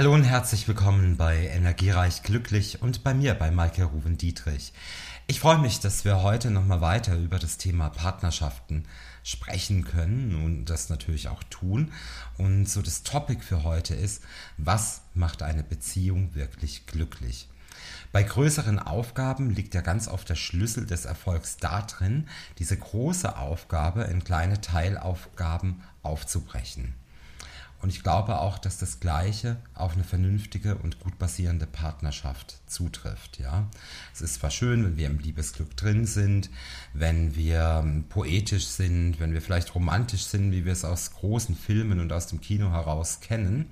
[0.00, 4.72] Hallo und herzlich willkommen bei Energiereich Glücklich und bei mir, bei Maike Ruven Dietrich.
[5.26, 8.84] Ich freue mich, dass wir heute nochmal weiter über das Thema Partnerschaften
[9.24, 11.92] sprechen können und das natürlich auch tun.
[12.38, 14.22] Und so das Topic für heute ist,
[14.56, 17.50] was macht eine Beziehung wirklich glücklich?
[18.10, 22.26] Bei größeren Aufgaben liegt ja ganz oft der Schlüssel des Erfolgs darin,
[22.58, 26.94] diese große Aufgabe in kleine Teilaufgaben aufzubrechen.
[27.82, 33.38] Und ich glaube auch, dass das Gleiche auf eine vernünftige und gut basierende Partnerschaft zutrifft.
[33.38, 33.70] Ja,
[34.12, 36.50] es ist zwar schön, wenn wir im Liebesglück drin sind,
[36.92, 41.56] wenn wir ähm, poetisch sind, wenn wir vielleicht romantisch sind, wie wir es aus großen
[41.56, 43.70] Filmen und aus dem Kino heraus kennen.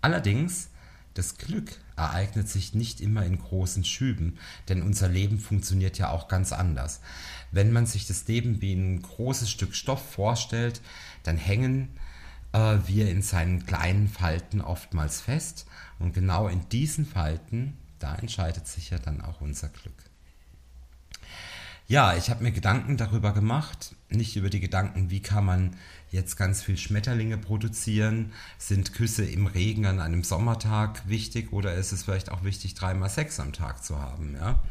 [0.00, 0.70] Allerdings,
[1.12, 6.28] das Glück ereignet sich nicht immer in großen Schüben, denn unser Leben funktioniert ja auch
[6.28, 7.00] ganz anders.
[7.50, 10.80] Wenn man sich das Leben wie ein großes Stück Stoff vorstellt,
[11.24, 11.88] dann hängen
[12.52, 15.66] äh, wir in seinen kleinen Falten oftmals fest.
[15.98, 19.94] Und genau in diesen Falten, da entscheidet sich ja dann auch unser Glück.
[21.90, 25.74] Ja, ich habe mir Gedanken darüber gemacht, nicht über die Gedanken, wie kann man
[26.10, 31.92] jetzt ganz viel Schmetterlinge produzieren, sind Küsse im Regen an einem Sommertag wichtig oder ist
[31.92, 34.62] es vielleicht auch wichtig, dreimal Sex am Tag zu haben, ja?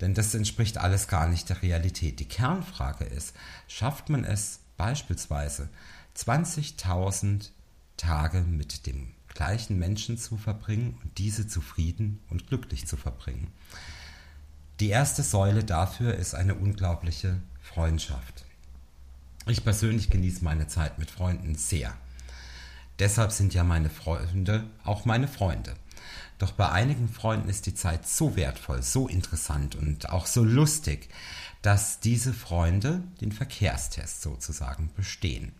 [0.00, 2.18] Denn das entspricht alles gar nicht der Realität.
[2.18, 3.34] Die Kernfrage ist,
[3.66, 5.68] schafft man es beispielsweise
[6.18, 7.50] 20.000
[7.96, 13.52] Tage mit dem gleichen Menschen zu verbringen und diese zufrieden und glücklich zu verbringen.
[14.80, 18.44] Die erste Säule dafür ist eine unglaubliche Freundschaft.
[19.46, 21.96] Ich persönlich genieße meine Zeit mit Freunden sehr.
[22.98, 25.74] Deshalb sind ja meine Freunde auch meine Freunde.
[26.38, 31.10] Doch bei einigen Freunden ist die Zeit so wertvoll, so interessant und auch so lustig,
[31.62, 35.52] dass diese Freunde den Verkehrstest sozusagen bestehen.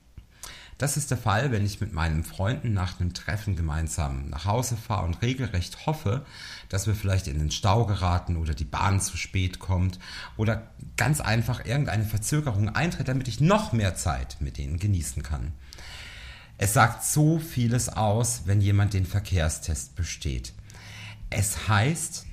[0.78, 4.76] Das ist der Fall, wenn ich mit meinen Freunden nach einem Treffen gemeinsam nach Hause
[4.76, 6.24] fahre und regelrecht hoffe,
[6.68, 9.98] dass wir vielleicht in den Stau geraten oder die Bahn zu spät kommt
[10.36, 15.52] oder ganz einfach irgendeine Verzögerung eintritt, damit ich noch mehr Zeit mit denen genießen kann.
[16.58, 20.52] Es sagt so vieles aus, wenn jemand den Verkehrstest besteht.
[21.28, 22.24] Es heißt,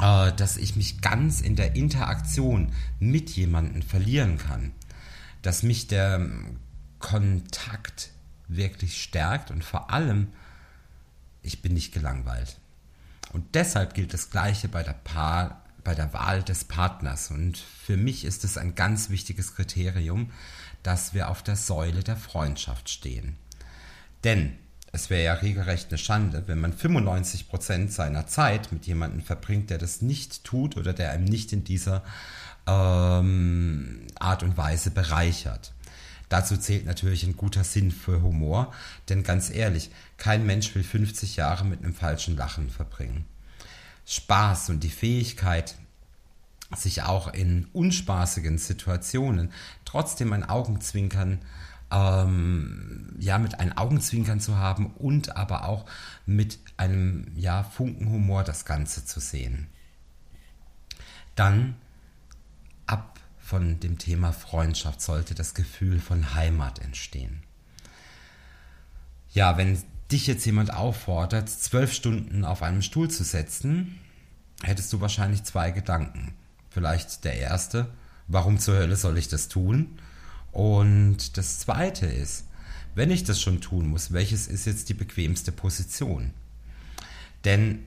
[0.00, 4.72] äh, dass ich mich ganz in der Interaktion mit jemandem verlieren kann,
[5.42, 6.30] dass mich der
[7.02, 8.10] Kontakt
[8.48, 10.28] wirklich stärkt und vor allem,
[11.42, 12.56] ich bin nicht gelangweilt.
[13.32, 17.30] Und deshalb gilt das Gleiche bei der, Paar, bei der Wahl des Partners.
[17.30, 20.30] Und für mich ist es ein ganz wichtiges Kriterium,
[20.82, 23.36] dass wir auf der Säule der Freundschaft stehen.
[24.24, 24.56] Denn
[24.92, 29.70] es wäre ja regelrecht eine Schande, wenn man 95 Prozent seiner Zeit mit jemandem verbringt,
[29.70, 32.02] der das nicht tut oder der einem nicht in dieser
[32.66, 35.72] ähm, Art und Weise bereichert.
[36.32, 38.72] Dazu zählt natürlich ein guter Sinn für Humor,
[39.10, 43.26] denn ganz ehrlich, kein Mensch will 50 Jahre mit einem falschen Lachen verbringen.
[44.06, 45.76] Spaß und die Fähigkeit,
[46.74, 49.52] sich auch in unspaßigen Situationen
[49.84, 51.40] trotzdem ein Augenzwinkern
[51.90, 55.84] ähm, ja mit einem Augenzwinkern zu haben und aber auch
[56.24, 59.66] mit einem ja Funkenhumor das Ganze zu sehen.
[61.34, 61.74] Dann
[63.42, 67.42] von dem Thema Freundschaft sollte das Gefühl von Heimat entstehen.
[69.32, 73.98] Ja, wenn dich jetzt jemand auffordert, zwölf Stunden auf einem Stuhl zu setzen,
[74.62, 76.34] hättest du wahrscheinlich zwei Gedanken.
[76.70, 77.88] Vielleicht der erste,
[78.28, 79.98] warum zur Hölle soll ich das tun?
[80.52, 82.44] Und das zweite ist,
[82.94, 86.32] wenn ich das schon tun muss, welches ist jetzt die bequemste Position?
[87.44, 87.80] Denn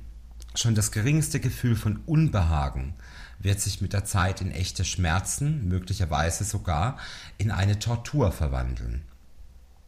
[0.56, 2.96] schon das geringste Gefühl von Unbehagen
[3.40, 6.98] wird sich mit der Zeit in echte Schmerzen, möglicherweise sogar
[7.38, 9.04] in eine Tortur verwandeln.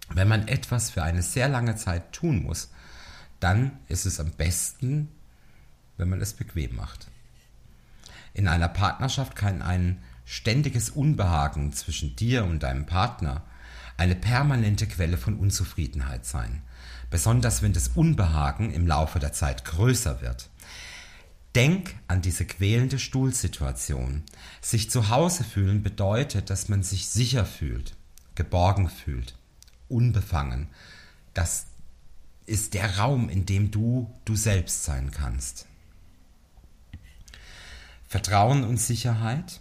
[0.09, 2.69] Wenn man etwas für eine sehr lange Zeit tun muss,
[3.39, 5.09] dann ist es am besten,
[5.97, 7.07] wenn man es bequem macht.
[8.33, 13.43] In einer Partnerschaft kann ein ständiges Unbehagen zwischen dir und deinem Partner
[13.97, 16.61] eine permanente Quelle von Unzufriedenheit sein,
[17.09, 20.50] besonders wenn das Unbehagen im Laufe der Zeit größer wird.
[21.57, 24.21] Denk an diese quälende Stuhlsituation.
[24.62, 27.95] Sich zu Hause fühlen bedeutet, dass man sich sicher fühlt,
[28.36, 29.36] geborgen fühlt,
[29.89, 30.68] unbefangen.
[31.33, 31.65] Das
[32.45, 35.65] ist der Raum, in dem du du selbst sein kannst.
[38.07, 39.60] Vertrauen und Sicherheit.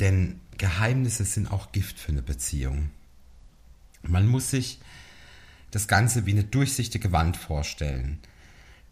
[0.00, 2.88] Denn Geheimnisse sind auch Gift für eine Beziehung.
[4.00, 4.80] Man muss sich
[5.70, 8.20] das Ganze wie eine durchsichtige Wand vorstellen,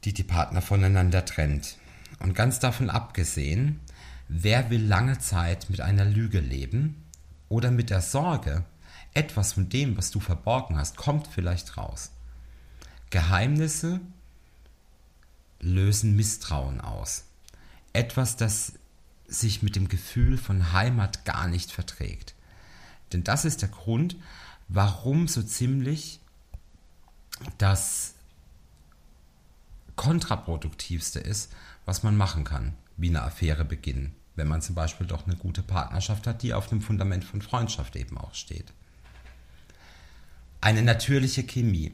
[0.04, 1.76] die die Partner voneinander trennt.
[2.20, 3.80] Und ganz davon abgesehen,
[4.28, 7.04] wer will lange Zeit mit einer Lüge leben
[7.48, 8.64] oder mit der Sorge,
[9.14, 12.10] etwas von dem, was du verborgen hast, kommt vielleicht raus.
[13.10, 14.00] Geheimnisse
[15.60, 17.24] lösen Misstrauen aus.
[17.92, 18.74] Etwas, das
[19.26, 22.34] sich mit dem Gefühl von Heimat gar nicht verträgt.
[23.12, 24.16] Denn das ist der Grund,
[24.68, 26.20] warum so ziemlich
[27.56, 28.14] das
[29.98, 31.52] kontraproduktivste ist,
[31.84, 35.62] was man machen kann, wie eine Affäre beginnen, wenn man zum Beispiel doch eine gute
[35.62, 38.72] Partnerschaft hat, die auf dem Fundament von Freundschaft eben auch steht.
[40.62, 41.92] Eine natürliche Chemie.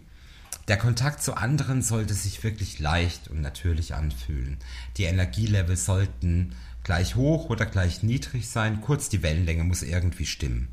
[0.69, 4.59] Der Kontakt zu anderen sollte sich wirklich leicht und natürlich anfühlen.
[4.97, 6.55] Die Energielevel sollten
[6.85, 8.81] gleich hoch oder gleich niedrig sein.
[8.81, 10.69] Kurz, die Wellenlänge muss irgendwie stimmen.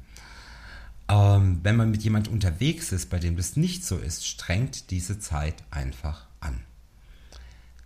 [1.10, 5.20] Ähm, wenn man mit jemand unterwegs ist, bei dem das nicht so ist, strengt diese
[5.20, 6.62] Zeit einfach an.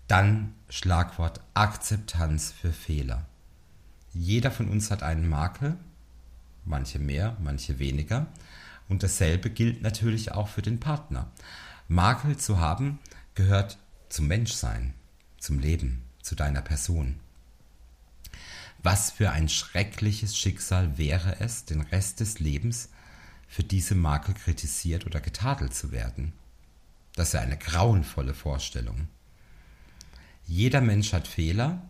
[0.07, 3.25] Dann Schlagwort Akzeptanz für Fehler.
[4.13, 5.77] Jeder von uns hat einen Makel,
[6.63, 8.27] manche mehr, manche weniger.
[8.87, 11.31] Und dasselbe gilt natürlich auch für den Partner.
[11.87, 12.99] Makel zu haben
[13.33, 13.79] gehört
[14.09, 14.93] zum Menschsein,
[15.39, 17.19] zum Leben, zu deiner Person.
[18.83, 22.89] Was für ein schreckliches Schicksal wäre es, den Rest des Lebens
[23.47, 26.33] für diese Makel kritisiert oder getadelt zu werden.
[27.15, 29.07] Das ist ja eine grauenvolle Vorstellung.
[30.47, 31.81] Jeder Mensch hat Fehler.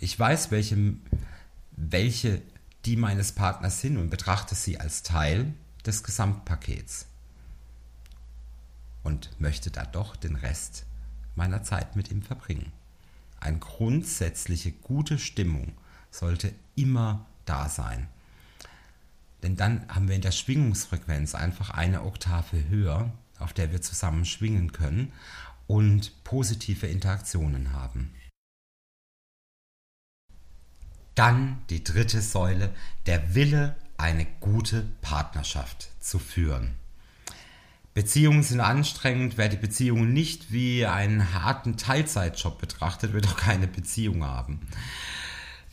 [0.00, 0.94] Ich weiß, welche,
[1.72, 2.42] welche
[2.84, 5.52] die meines Partners sind und betrachte sie als Teil
[5.84, 7.06] des Gesamtpakets
[9.02, 10.84] und möchte da doch den Rest
[11.34, 12.72] meiner Zeit mit ihm verbringen.
[13.40, 15.72] Eine grundsätzliche gute Stimmung
[16.10, 18.08] sollte immer da sein.
[19.42, 24.24] Denn dann haben wir in der Schwingungsfrequenz einfach eine Oktave höher, auf der wir zusammen
[24.24, 25.12] schwingen können
[25.68, 28.12] und positive Interaktionen haben.
[31.14, 32.74] Dann die dritte Säule,
[33.06, 36.74] der Wille, eine gute Partnerschaft zu führen.
[37.92, 39.36] Beziehungen sind anstrengend.
[39.36, 44.60] Wer die Beziehung nicht wie einen harten Teilzeitjob betrachtet, wird auch keine Beziehung haben.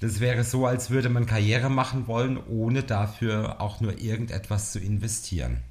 [0.02, 4.80] Das wäre so, als würde man Karriere machen wollen, ohne dafür auch nur irgendetwas zu
[4.80, 5.62] investieren.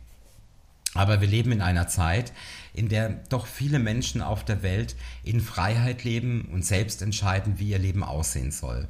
[0.94, 2.32] Aber wir leben in einer Zeit,
[2.72, 7.70] in der doch viele Menschen auf der Welt in Freiheit leben und selbst entscheiden, wie
[7.70, 8.88] ihr Leben aussehen soll.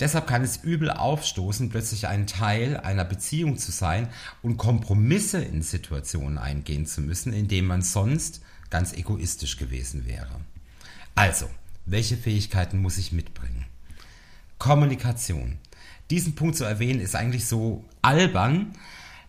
[0.00, 4.08] Deshalb kann es übel aufstoßen, plötzlich ein Teil einer Beziehung zu sein
[4.42, 8.40] und Kompromisse in Situationen eingehen zu müssen, in denen man sonst
[8.70, 10.40] ganz egoistisch gewesen wäre.
[11.14, 11.48] Also,
[11.86, 13.66] welche Fähigkeiten muss ich mitbringen?
[14.58, 15.58] Kommunikation.
[16.10, 18.74] Diesen Punkt zu erwähnen ist eigentlich so albern,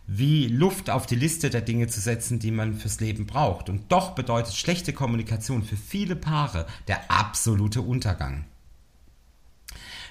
[0.08, 3.70] wie Luft auf die Liste der Dinge zu setzen, die man fürs Leben braucht.
[3.70, 8.46] Und doch bedeutet schlechte Kommunikation für viele Paare der absolute Untergang.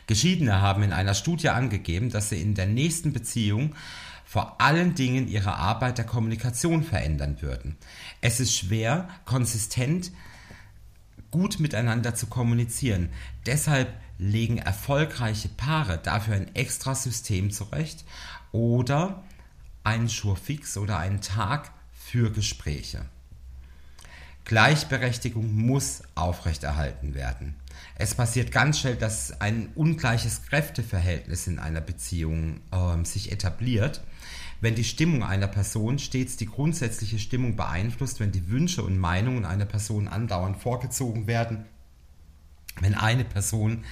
[0.06, 3.74] Geschiedene haben in einer Studie angegeben, dass sie in der nächsten Beziehung
[4.24, 7.76] vor allen Dingen ihre Arbeit der Kommunikation verändern würden.
[8.20, 10.10] Es ist schwer, konsistent
[11.30, 13.10] gut miteinander zu kommunizieren.
[13.46, 18.04] Deshalb legen erfolgreiche Paare dafür ein extra System zurecht
[18.52, 19.22] oder
[19.84, 23.04] einen Schurfix oder einen Tag für Gespräche.
[24.44, 27.54] Gleichberechtigung muss aufrechterhalten werden.
[27.96, 34.02] Es passiert ganz schnell, dass ein ungleiches Kräfteverhältnis in einer Beziehung äh, sich etabliert,
[34.60, 39.44] wenn die Stimmung einer Person stets die grundsätzliche Stimmung beeinflusst, wenn die Wünsche und Meinungen
[39.44, 41.64] einer Person andauernd vorgezogen werden,
[42.80, 43.84] wenn eine Person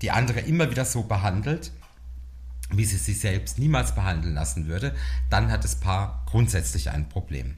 [0.00, 1.72] die andere immer wieder so behandelt,
[2.70, 4.94] wie sie sich selbst niemals behandeln lassen würde,
[5.30, 7.56] dann hat das Paar grundsätzlich ein Problem.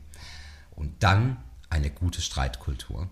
[0.71, 1.37] Und dann
[1.69, 3.09] eine gute Streitkultur.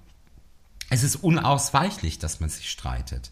[0.90, 3.31] Es ist unausweichlich, dass man sich streitet.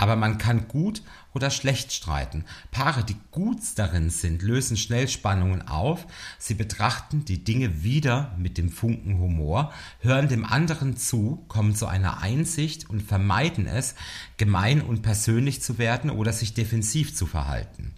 [0.00, 1.02] Aber man kann gut
[1.34, 2.46] oder schlecht streiten.
[2.70, 6.06] Paare, die gut darin sind, lösen schnell Spannungen auf.
[6.38, 11.86] Sie betrachten die Dinge wieder mit dem Funken Humor, hören dem anderen zu, kommen zu
[11.86, 13.94] einer Einsicht und vermeiden es,
[14.38, 17.92] gemein und persönlich zu werden oder sich defensiv zu verhalten.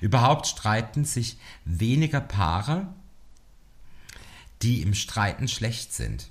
[0.00, 2.86] Überhaupt streiten sich weniger Paare,
[4.62, 6.30] die im Streiten schlecht sind.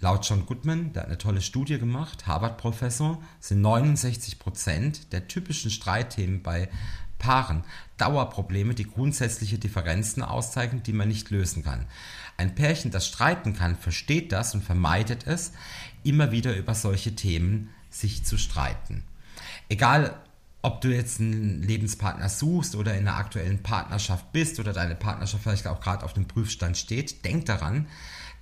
[0.00, 5.70] Laut John Goodman, der hat eine tolle Studie gemacht, Harvard-Professor, sind 69 Prozent der typischen
[5.70, 6.68] Streitthemen bei
[7.18, 7.64] Paaren
[7.96, 11.86] Dauerprobleme, die grundsätzliche Differenzen auszeichnen, die man nicht lösen kann.
[12.36, 15.52] Ein Pärchen, das streiten kann, versteht das und vermeidet es,
[16.04, 19.02] immer wieder über solche Themen sich zu streiten.
[19.70, 20.14] Egal,
[20.60, 25.42] ob du jetzt einen Lebenspartner suchst oder in einer aktuellen Partnerschaft bist oder deine Partnerschaft
[25.42, 27.86] vielleicht auch gerade auf dem Prüfstand steht, denk daran,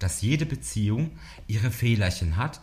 [0.05, 1.13] dass jede Beziehung
[1.47, 2.61] ihre Fehlerchen hat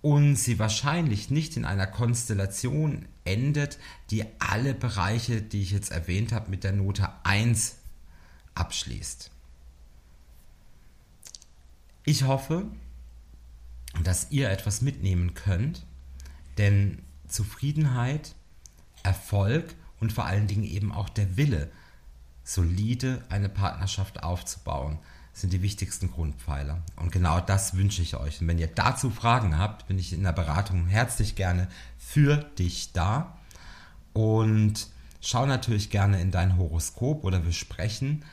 [0.00, 3.78] und sie wahrscheinlich nicht in einer Konstellation endet,
[4.10, 7.76] die alle Bereiche, die ich jetzt erwähnt habe, mit der Note 1
[8.54, 9.30] abschließt.
[12.06, 12.64] Ich hoffe,
[14.02, 15.84] dass ihr etwas mitnehmen könnt,
[16.56, 18.34] denn Zufriedenheit,
[19.02, 21.70] Erfolg und vor allen Dingen eben auch der Wille,
[22.42, 24.98] solide eine Partnerschaft aufzubauen,
[25.34, 26.80] sind die wichtigsten Grundpfeiler.
[26.96, 28.40] Und genau das wünsche ich euch.
[28.40, 32.92] Und wenn ihr dazu Fragen habt, bin ich in der Beratung herzlich gerne für dich
[32.92, 33.36] da.
[34.12, 34.88] Und
[35.20, 38.24] schau natürlich gerne in dein Horoskop oder wir sprechen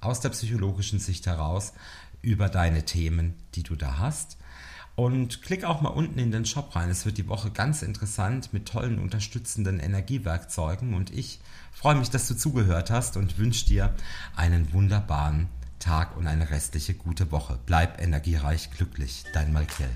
[0.00, 1.72] aus der psychologischen Sicht heraus
[2.22, 4.36] über deine Themen, die du da hast.
[4.96, 6.90] Und klick auch mal unten in den Shop rein.
[6.90, 10.92] Es wird die Woche ganz interessant mit tollen unterstützenden Energiewerkzeugen.
[10.94, 11.38] Und ich
[11.70, 13.94] freue mich, dass du zugehört hast und wünsche dir
[14.34, 15.46] einen wunderbaren
[15.78, 17.58] Tag und eine restliche gute Woche.
[17.66, 19.24] Bleib energiereich glücklich.
[19.32, 19.88] Dein Malkiel.